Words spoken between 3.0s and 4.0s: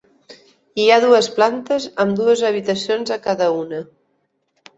a cada una.